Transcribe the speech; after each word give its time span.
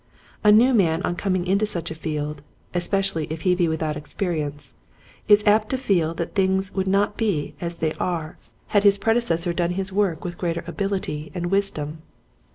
A 0.43 0.51
new 0.51 0.73
man 0.73 1.03
on 1.03 1.15
com 1.15 1.35
ing 1.35 1.45
into 1.45 1.67
such 1.67 1.91
a 1.91 1.93
field— 1.93 2.41
especially 2.73 3.27
if 3.29 3.41
he 3.41 3.53
be 3.53 3.67
without 3.67 3.95
experience— 3.95 4.75
is 5.27 5.43
apt 5.45 5.69
to 5.69 5.77
feel 5.77 6.15
that 6.15 6.33
things 6.33 6.73
would 6.73 6.87
not 6.87 7.17
be 7.17 7.53
as 7.61 7.75
they 7.75 7.93
are 7.99 8.39
had 8.69 8.81
Starts 8.81 8.81
Good 8.81 8.81
and 8.81 8.81
Bad. 8.81 8.81
39 8.81 8.81
his 8.81 8.97
predecessor 9.45 9.53
done 9.53 9.71
his 9.75 9.93
work 9.93 10.25
with 10.25 10.39
greater 10.39 10.63
abiUty 10.63 11.29
and 11.35 11.51
wisdom. 11.51 12.01